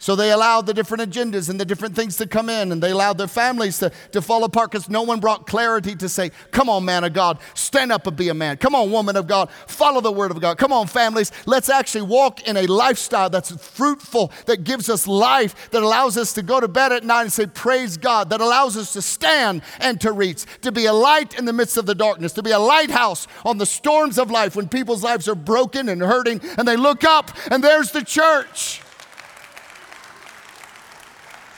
[0.04, 2.90] So they allowed the different agendas and the different things to come in, and they
[2.90, 6.68] allowed their families to, to fall apart because no one brought clarity to say, Come
[6.68, 8.58] on, man of God, stand up and be a man.
[8.58, 10.58] Come on, woman of God, follow the word of God.
[10.58, 15.70] Come on, families, let's actually walk in a lifestyle that's fruitful, that gives us life,
[15.70, 18.76] that allows us to go to bed at night and say, Praise God, that allows
[18.76, 21.94] us to stand and to reach, to be a light in the midst of the
[21.94, 25.88] darkness, to be a lighthouse on the storms of life when people's lives are broken
[25.88, 28.82] and hurting, and they look up and there's the church.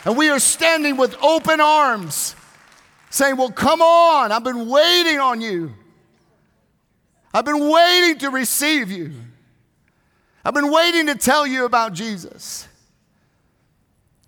[0.07, 2.37] And we are standing with open arms,
[3.11, 5.75] saying, Well, come on, I've been waiting on you.
[7.35, 9.13] I've been waiting to receive you.
[10.45, 12.69] I've been waiting to tell you about Jesus.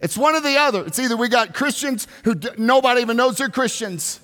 [0.01, 0.85] It's one or the other.
[0.85, 4.19] It's either we got Christians who d- nobody even knows they're Christians,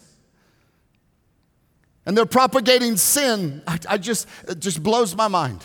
[2.05, 3.63] and they're propagating sin.
[3.69, 5.65] I, I just, it just blows my mind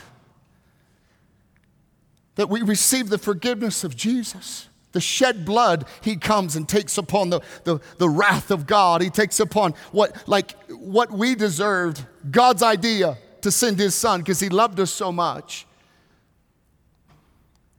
[2.36, 4.68] that we receive the forgiveness of Jesus.
[4.91, 9.02] The shed blood, he comes and takes upon the, the, the wrath of God.
[9.02, 14.39] He takes upon what, like, what we deserved, God's idea to send his son because
[14.39, 15.67] he loved us so much.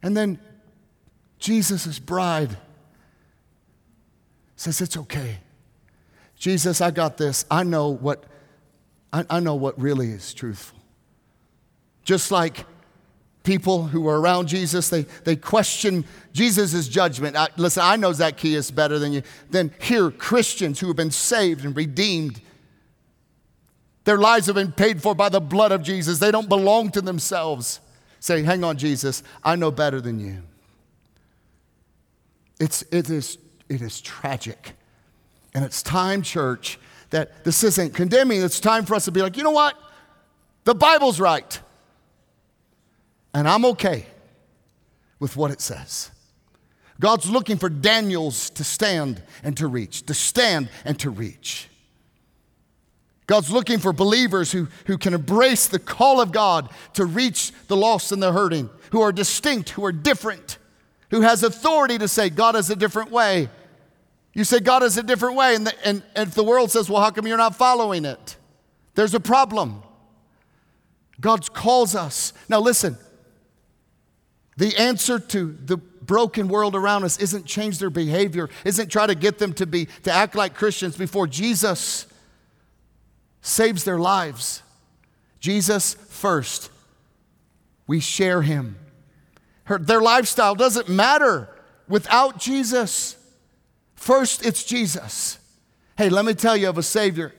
[0.01, 0.39] And then
[1.37, 2.57] Jesus' bride
[4.55, 5.39] says, It's okay.
[6.37, 7.45] Jesus, I got this.
[7.51, 8.23] I know what,
[9.13, 10.79] I, I know what really is truthful.
[12.03, 12.65] Just like
[13.43, 17.35] people who were around Jesus, they, they question Jesus' judgment.
[17.35, 19.23] I, listen, I know Zacchaeus better than you.
[19.49, 22.41] Then here, Christians who have been saved and redeemed.
[24.03, 26.19] Their lives have been paid for by the blood of Jesus.
[26.19, 27.79] They don't belong to themselves.
[28.19, 30.43] Say, hang on, Jesus, I know better than you.
[32.59, 33.39] It's, it, is,
[33.69, 34.73] it is tragic.
[35.55, 36.79] And it's time, church,
[37.09, 38.41] that this isn't condemning.
[38.41, 39.75] It's time for us to be like, you know what?
[40.63, 41.59] The Bible's right.
[43.33, 44.05] And I'm okay
[45.19, 46.11] with what it says.
[46.99, 51.67] God's looking for Daniels to stand and to reach, to stand and to reach.
[53.27, 57.77] God's looking for believers who, who can embrace the call of God to reach the
[57.77, 60.57] lost and the hurting, who are distinct, who are different,
[61.09, 63.49] who has authority to say, God has a different way.
[64.33, 66.89] You say, God has a different way, and, the, and, and if the world says,
[66.89, 68.35] well, how come you're not following it?
[68.95, 69.81] There's a problem.
[71.19, 72.33] God calls us.
[72.49, 72.97] Now, listen,
[74.57, 79.15] the answer to the broken world around us isn't change their behavior, isn't try to
[79.15, 82.05] get them to be to act like Christians before Jesus
[83.41, 84.61] saves their lives.
[85.39, 86.69] Jesus first.
[87.87, 88.77] We share him.
[89.65, 91.49] Her, their lifestyle doesn't matter
[91.87, 93.17] without Jesus.
[93.95, 95.39] First, it's Jesus.
[95.97, 97.33] Hey, let me tell you of a Savior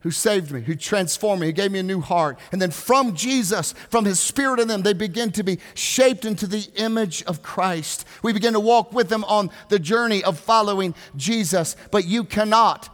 [0.00, 2.38] who saved me, who transformed me, who gave me a new heart.
[2.52, 6.46] And then from Jesus, from His Spirit in them, they begin to be shaped into
[6.46, 8.04] the image of Christ.
[8.22, 11.74] We begin to walk with them on the journey of following Jesus.
[11.90, 12.88] But you cannot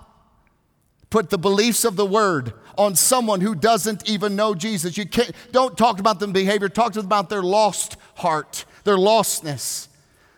[1.11, 4.97] put the beliefs of the Word on someone who doesn't even know Jesus.
[4.97, 8.97] You can't, don't talk about them behavior, talk to them about their lost heart, their
[8.97, 9.89] lostness.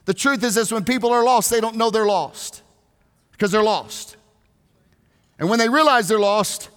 [0.05, 2.63] The truth is this when people are lost, they don't know they're lost
[3.33, 4.16] because they're lost.
[5.39, 6.71] And when they realize they're lost,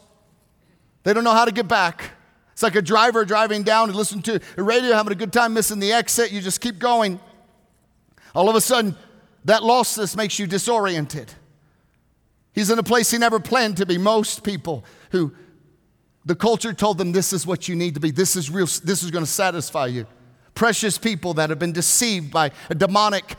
[1.04, 2.12] they don't know how to get back.
[2.52, 5.54] It's like a driver driving down and listening to the radio, having a good time,
[5.54, 6.32] missing the exit.
[6.32, 7.20] You just keep going.
[8.36, 8.96] All of a sudden,
[9.46, 11.32] that lostness makes you disoriented.
[12.54, 13.98] He's in a place he never planned to be.
[13.98, 15.34] Most people who
[16.26, 19.04] the culture told them this is what you need to be, this is real, this
[19.04, 20.06] is going to satisfy you.
[20.54, 23.36] Precious people that have been deceived by a demonic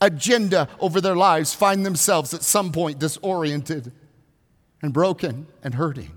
[0.00, 3.92] agenda over their lives find themselves at some point disoriented
[4.84, 6.10] and broken and hurting.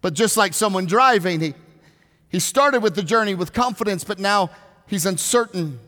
[0.00, 1.54] But just like someone driving, he,
[2.30, 4.48] he started with the journey with confidence, but now
[4.86, 5.78] he's uncertain.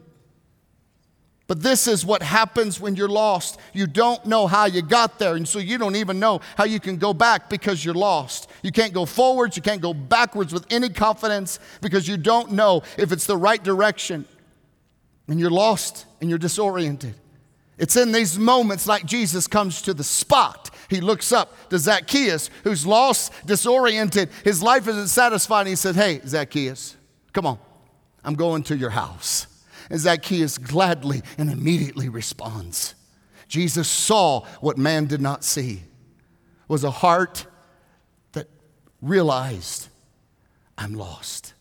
[1.47, 3.59] But this is what happens when you're lost.
[3.72, 6.78] You don't know how you got there, and so you don't even know how you
[6.78, 8.51] can go back because you're lost.
[8.62, 12.82] You can't go forwards, you can't go backwards with any confidence because you don't know
[12.99, 14.26] if it's the right direction.
[15.26, 17.14] And you're lost and you're disoriented.
[17.82, 22.48] It's in these moments like Jesus comes to the spot he looks up to Zacchaeus,
[22.62, 24.28] who's lost, disoriented.
[24.44, 25.66] His life isn't satisfied.
[25.66, 26.96] He said, Hey, Zacchaeus,
[27.32, 27.58] come on,
[28.22, 29.46] I'm going to your house.
[29.90, 32.94] And Zacchaeus gladly and immediately responds.
[33.48, 35.82] Jesus saw what man did not see
[36.68, 37.46] was a heart
[38.32, 38.48] that
[39.00, 39.88] realized
[40.78, 41.54] I'm lost.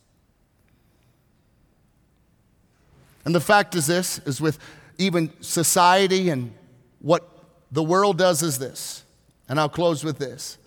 [3.26, 4.60] And the fact is this is with
[5.02, 6.54] even society and
[7.00, 7.28] what
[7.72, 9.04] the world does is this
[9.52, 10.58] and I'll close with this.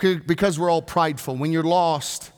[0.00, 1.36] Because we're all prideful.
[1.36, 2.30] When you're lost,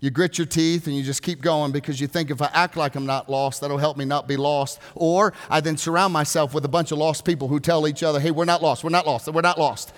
[0.00, 2.76] you grit your teeth and you just keep going because you think if I act
[2.76, 4.80] like I'm not lost, that'll help me not be lost.
[4.94, 8.20] Or I then surround myself with a bunch of lost people who tell each other,
[8.20, 9.94] hey, we're not lost, we're not lost, we're not lost.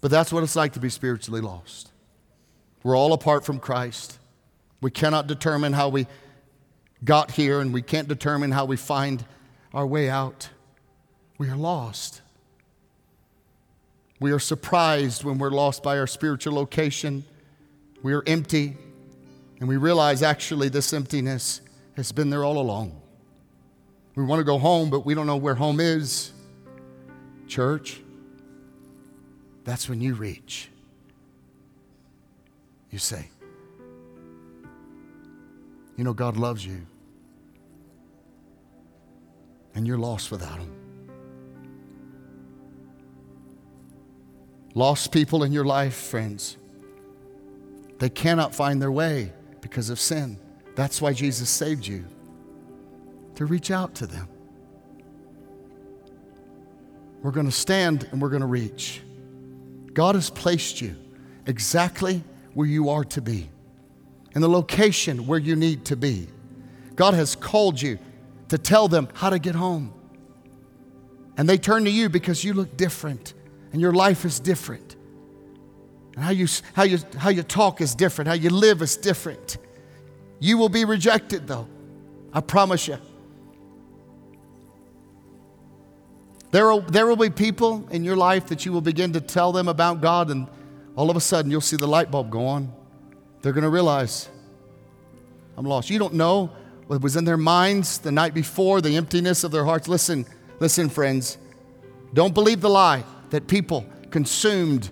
[0.00, 1.90] But that's what it's like to be spiritually lost.
[2.82, 4.18] We're all apart from Christ.
[4.80, 6.06] We cannot determine how we
[7.04, 9.24] got here and we can't determine how we find
[9.74, 10.48] our way out.
[11.38, 12.22] We are lost.
[14.20, 17.24] We are surprised when we're lost by our spiritual location.
[18.02, 18.76] We are empty,
[19.58, 21.62] and we realize actually this emptiness
[21.96, 23.00] has been there all along.
[24.14, 26.32] We want to go home, but we don't know where home is.
[27.46, 28.00] Church,
[29.64, 30.68] that's when you reach.
[32.90, 33.28] You say,
[35.96, 36.86] You know, God loves you
[39.74, 40.72] and you're lost without Him.
[44.74, 46.56] Lost people in your life, friends,
[47.98, 50.38] they cannot find their way because of sin.
[50.74, 52.04] That's why Jesus saved you,
[53.34, 54.28] to reach out to them.
[57.22, 59.02] We're going to stand and we're going to reach.
[59.92, 60.96] God has placed you
[61.46, 62.22] exactly
[62.54, 63.48] where you are to be,
[64.34, 66.28] in the location where you need to be.
[66.96, 67.98] God has called you
[68.48, 69.92] to tell them how to get home.
[71.36, 73.32] And they turn to you because you look different
[73.72, 74.96] and your life is different.
[76.14, 79.56] And how you, how you, how you talk is different, how you live is different.
[80.40, 81.68] You will be rejected, though.
[82.32, 82.98] I promise you.
[86.50, 89.52] There will, there will be people in your life that you will begin to tell
[89.52, 90.48] them about God, and
[91.00, 92.70] all of a sudden you'll see the light bulb go on.
[93.40, 94.28] They're going to realize,
[95.56, 95.88] I'm lost.
[95.88, 96.50] You don't know
[96.88, 99.88] what was in their minds the night before, the emptiness of their hearts.
[99.88, 100.26] Listen,
[100.58, 101.38] listen, friends.
[102.12, 104.90] Don't believe the lie that people consumed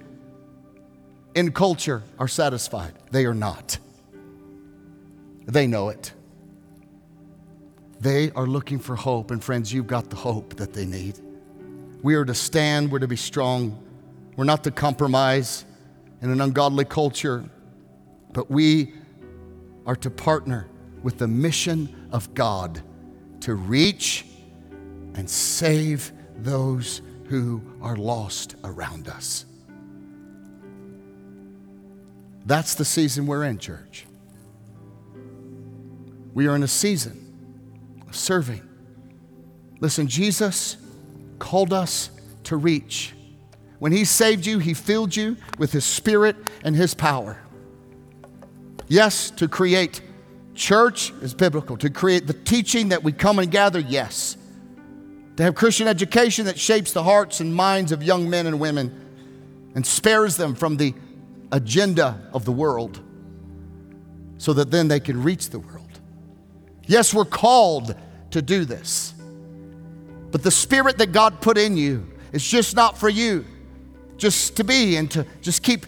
[1.35, 2.95] in culture are satisfied.
[3.11, 3.77] They are not.
[5.45, 6.15] They know it.
[8.01, 11.19] They are looking for hope, and friends, you've got the hope that they need.
[12.03, 13.79] We are to stand, we're to be strong.
[14.37, 15.67] We're not to compromise
[16.21, 17.45] in an ungodly culture,
[18.33, 18.93] but we
[19.87, 20.69] are to partner
[21.03, 22.83] with the mission of God
[23.41, 24.25] to reach
[25.15, 29.45] and save those who are lost around us.
[32.47, 34.07] That's the season we're in, church.
[36.35, 38.63] We are in a season of serving.
[39.81, 40.77] Listen, Jesus
[41.39, 42.11] called us
[42.45, 43.13] to reach.
[43.79, 47.39] When He saved you, He filled you with His Spirit and His power.
[48.89, 50.01] Yes, to create
[50.55, 51.77] church is biblical.
[51.79, 54.37] To create the teaching that we come and gather, yes.
[55.37, 59.07] To have Christian education that shapes the hearts and minds of young men and women
[59.75, 60.95] and spares them from the
[61.53, 63.01] agenda of the world
[64.39, 66.01] so that then they can reach the world.
[66.87, 67.95] Yes, we're called
[68.31, 69.15] to do this.
[70.31, 73.45] But the spirit that God put in you is just not for you
[74.19, 75.87] just to be and to just keep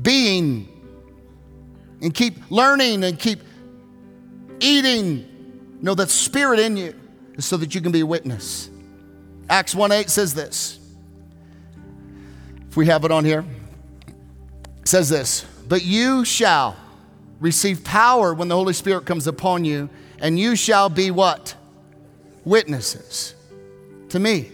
[0.00, 0.68] being
[2.00, 3.40] and keep learning and keep
[4.60, 5.30] eating.
[5.80, 6.94] Know that spirit in you
[7.34, 8.70] is so that you can be a witness.
[9.50, 10.78] Acts 1 8 says this.
[12.68, 13.44] If we have it on here,
[14.80, 16.76] it says this But you shall
[17.40, 21.54] receive power when the Holy Spirit comes upon you, and you shall be what?
[22.44, 23.34] Witnesses
[24.10, 24.50] to me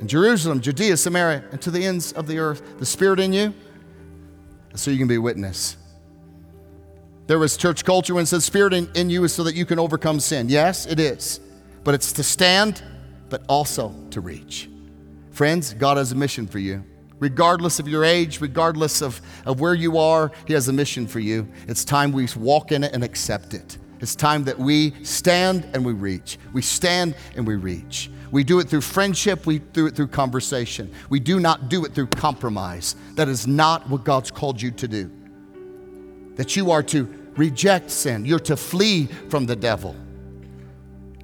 [0.00, 2.78] in Jerusalem, Judea, Samaria, and to the ends of the earth.
[2.78, 3.54] The Spirit in you,
[4.74, 5.76] so you can be witness.
[7.26, 9.66] There was church culture when it says Spirit in, in you is so that you
[9.66, 10.48] can overcome sin.
[10.48, 11.40] Yes, it is.
[11.82, 12.82] But it's to stand,
[13.28, 14.68] but also to reach.
[15.32, 16.84] Friends, God has a mission for you.
[17.18, 21.18] Regardless of your age, regardless of, of where you are, He has a mission for
[21.18, 21.48] you.
[21.66, 23.78] It's time we walk in it and accept it.
[24.00, 26.38] It's time that we stand and we reach.
[26.52, 28.10] We stand and we reach.
[28.30, 30.92] We do it through friendship, we do it through conversation.
[31.08, 32.96] We do not do it through compromise.
[33.14, 35.10] That is not what God's called you to do.
[36.34, 37.04] That you are to
[37.36, 39.94] reject sin, you're to flee from the devil.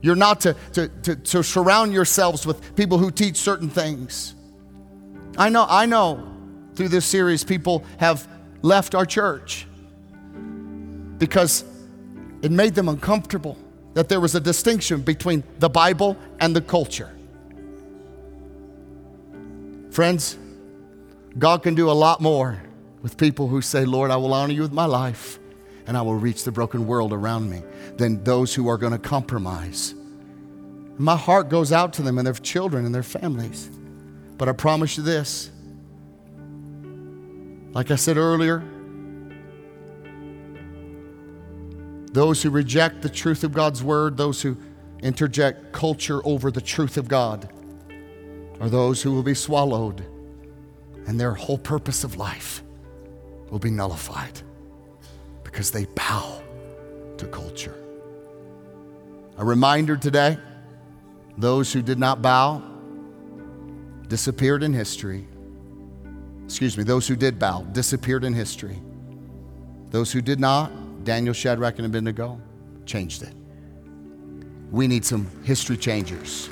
[0.00, 4.34] You're not to, to, to, to surround yourselves with people who teach certain things.
[5.38, 6.28] I know, I know
[6.74, 8.26] through this series, people have
[8.62, 9.66] left our church
[11.18, 11.64] because
[12.43, 13.57] it made them uncomfortable
[13.95, 17.11] that there was a distinction between the Bible and the culture.
[19.90, 20.38] Friends,
[21.38, 22.62] God can do a lot more
[23.03, 25.38] with people who say, Lord, I will honor you with my life
[25.86, 27.62] and I will reach the broken world around me
[27.97, 29.95] than those who are going to compromise.
[30.99, 33.68] My heart goes out to them and their children and their families.
[34.38, 35.51] But I promise you this
[37.74, 38.62] like I said earlier,
[42.12, 44.56] Those who reject the truth of God's word, those who
[45.02, 47.50] interject culture over the truth of God,
[48.60, 50.04] are those who will be swallowed,
[51.06, 52.62] and their whole purpose of life
[53.50, 54.40] will be nullified
[55.42, 56.42] because they bow
[57.16, 57.74] to culture.
[59.38, 60.38] A reminder today
[61.38, 62.62] those who did not bow
[64.08, 65.26] disappeared in history.
[66.44, 68.82] Excuse me, those who did bow disappeared in history.
[69.90, 70.70] Those who did not
[71.05, 72.40] Daniel, Shadrach, and Abednego
[72.86, 73.34] changed it.
[74.70, 76.48] We need some history changers.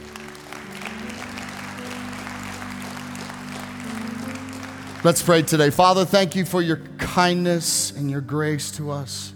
[5.02, 5.70] Let's pray today.
[5.70, 9.32] Father, thank you for your kindness and your grace to us.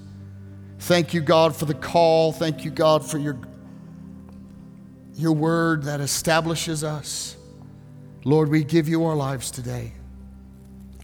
[0.81, 2.33] Thank you, God, for the call.
[2.33, 3.39] Thank you, God, for your,
[5.15, 7.37] your word that establishes us.
[8.25, 9.93] Lord, we give you our lives today.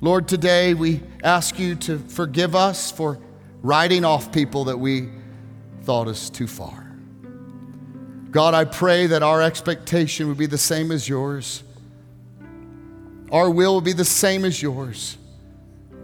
[0.02, 3.18] Lord, today we ask you to forgive us for
[3.62, 5.08] writing off people that we
[5.82, 6.86] thought us too far.
[8.30, 11.64] God, I pray that our expectation would be the same as yours.
[13.32, 15.16] Our will would be the same as yours,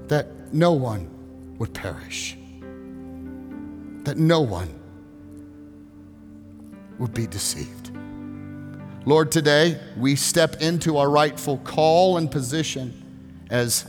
[0.08, 2.36] that no one would perish,
[4.04, 4.72] that no one
[6.98, 7.90] would be deceived.
[9.04, 13.86] Lord, today we step into our rightful call and position as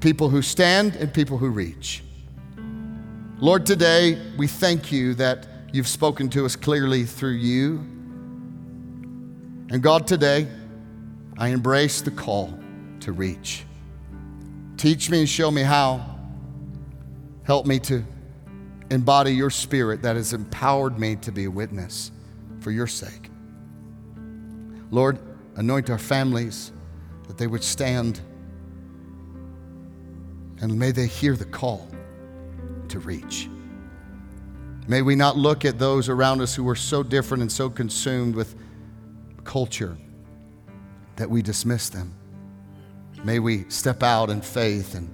[0.00, 2.02] people who stand and people who reach.
[3.42, 7.78] Lord, today we thank you that you've spoken to us clearly through you.
[9.68, 10.46] And God, today
[11.36, 12.56] I embrace the call
[13.00, 13.64] to reach.
[14.76, 16.20] Teach me and show me how.
[17.42, 18.04] Help me to
[18.92, 22.12] embody your spirit that has empowered me to be a witness
[22.60, 23.28] for your sake.
[24.92, 25.18] Lord,
[25.56, 26.70] anoint our families
[27.26, 28.20] that they would stand
[30.60, 31.88] and may they hear the call
[32.92, 33.48] to reach.
[34.88, 38.34] May we not look at those around us who are so different and so consumed
[38.34, 38.54] with
[39.44, 39.96] culture
[41.16, 42.14] that we dismiss them.
[43.24, 45.08] May we step out in faith and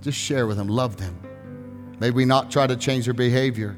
[0.00, 1.20] just share with them, love them.
[2.00, 3.76] May we not try to change their behavior,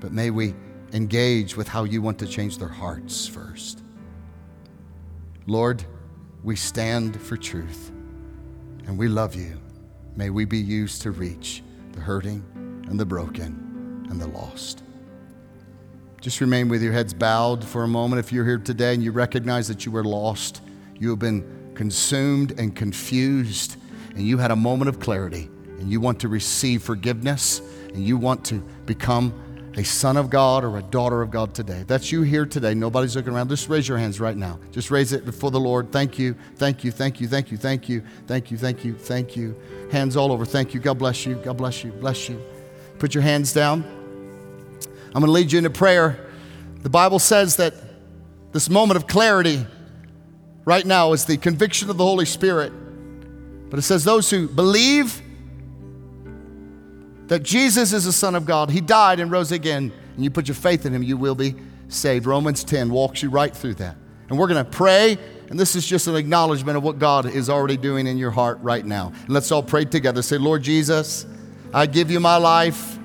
[0.00, 0.54] but may we
[0.92, 3.82] engage with how you want to change their hearts first.
[5.46, 5.84] Lord,
[6.42, 7.90] we stand for truth
[8.86, 9.60] and we love you.
[10.16, 11.62] May we be used to reach
[11.96, 12.44] the hurting
[12.88, 14.82] and the broken and the lost.
[16.20, 18.20] Just remain with your heads bowed for a moment.
[18.20, 20.62] If you're here today and you recognize that you were lost,
[20.94, 23.76] you have been consumed and confused,
[24.10, 28.16] and you had a moment of clarity, and you want to receive forgiveness, and you
[28.16, 29.32] want to become
[29.76, 31.80] a son of God or a daughter of God today.
[31.80, 32.72] If that's you here today.
[32.72, 33.48] Nobody's looking around.
[33.50, 34.58] Just raise your hands right now.
[34.72, 35.92] Just raise it before the Lord.
[35.92, 36.34] Thank you.
[36.56, 36.90] Thank you.
[36.90, 37.28] Thank you.
[37.28, 37.58] Thank you.
[37.58, 38.02] Thank you.
[38.26, 38.56] Thank you.
[38.56, 38.94] Thank you.
[38.94, 39.54] Thank you.
[39.92, 40.46] Hands all over.
[40.46, 40.80] Thank you.
[40.80, 41.34] God bless you.
[41.36, 41.92] God bless you.
[41.92, 42.42] Bless you.
[42.98, 43.84] Put your hands down.
[45.14, 46.26] I'm going to lead you into prayer.
[46.80, 47.74] The Bible says that
[48.52, 49.66] this moment of clarity
[50.64, 52.72] right now is the conviction of the Holy Spirit.
[53.68, 55.20] But it says those who believe
[57.28, 60.48] that Jesus is the Son of God, He died and rose again, and you put
[60.48, 61.54] your faith in Him, you will be
[61.88, 62.26] saved.
[62.26, 63.96] Romans 10 walks you right through that.
[64.28, 65.18] And we're going to pray,
[65.50, 68.58] and this is just an acknowledgement of what God is already doing in your heart
[68.60, 69.12] right now.
[69.14, 70.22] And let's all pray together.
[70.22, 71.26] Say, Lord Jesus,
[71.72, 72.98] I give you my life.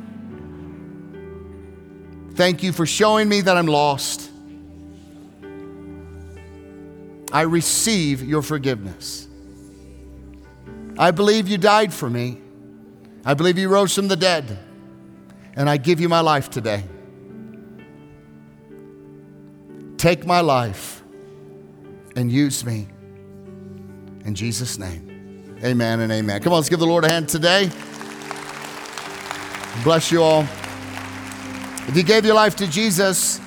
[2.33, 4.29] Thank you for showing me that I'm lost.
[7.31, 9.27] I receive your forgiveness.
[10.97, 12.41] I believe you died for me.
[13.23, 14.57] I believe you rose from the dead.
[15.55, 16.83] And I give you my life today.
[19.97, 21.03] Take my life
[22.15, 22.87] and use me.
[24.25, 25.59] In Jesus' name.
[25.63, 26.41] Amen and amen.
[26.41, 27.69] Come on, let's give the Lord a hand today.
[29.83, 30.41] Bless you all.
[31.87, 33.39] If you gave your life to Jesus,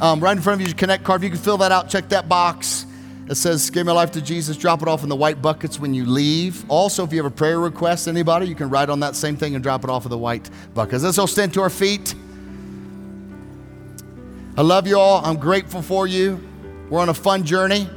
[0.00, 1.20] um, right in front of you, your connect card.
[1.20, 2.86] If you can fill that out, check that box.
[3.28, 4.56] It says, Give my life to Jesus.
[4.56, 6.68] Drop it off in the white buckets when you leave.
[6.70, 9.54] Also, if you have a prayer request, anybody, you can write on that same thing
[9.54, 11.04] and drop it off in the white buckets.
[11.04, 12.14] Let's all stand to our feet.
[14.56, 15.24] I love you all.
[15.24, 16.40] I'm grateful for you.
[16.90, 17.88] We're on a fun journey.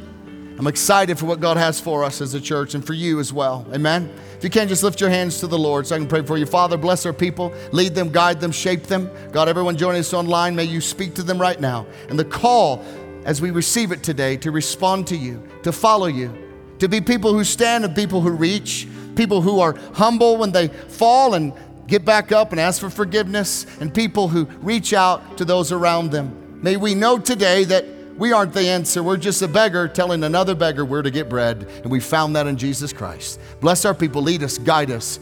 [0.57, 3.31] I'm excited for what God has for us as a church and for you as
[3.31, 3.67] well.
[3.73, 4.11] Amen.
[4.37, 6.35] If you can, just lift your hands to the Lord so I can pray for
[6.35, 6.47] you.
[6.47, 9.11] Father, bless our people, lead them, guide them, shape them.
[9.31, 11.85] God, everyone joining us online, may you speak to them right now.
[12.09, 12.83] And the call
[13.27, 16.33] as we receive it today to respond to you, to follow you,
[16.79, 20.69] to be people who stand and people who reach, people who are humble when they
[20.69, 21.53] fall and
[21.87, 26.11] get back up and ask for forgiveness, and people who reach out to those around
[26.11, 26.59] them.
[26.61, 27.85] May we know today that
[28.17, 29.03] we aren't the answer.
[29.03, 32.47] We're just a beggar telling another beggar where to get bread, and we found that
[32.47, 33.39] in Jesus Christ.
[33.59, 35.19] Bless our people, lead us, guide us,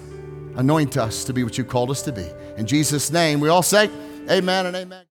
[0.56, 2.28] anoint us to be what you called us to be.
[2.58, 3.90] In Jesus' name, we all say,
[4.30, 5.04] Amen and amen.